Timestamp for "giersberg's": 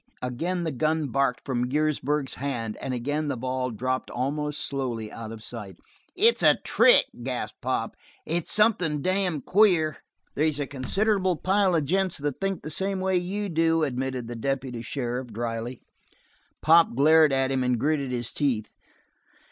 1.69-2.33